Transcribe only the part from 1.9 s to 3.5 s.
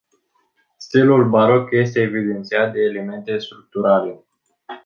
evidențiat de elementele